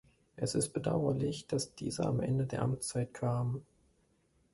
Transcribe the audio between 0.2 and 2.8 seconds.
Es ist bedauerlich, dass diese am Ende der